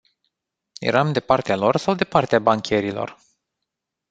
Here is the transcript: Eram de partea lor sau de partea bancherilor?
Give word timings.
Eram 0.89 1.13
de 1.13 1.19
partea 1.21 1.55
lor 1.55 1.75
sau 1.77 1.93
de 1.95 2.03
partea 2.03 2.39
bancherilor? 2.39 3.19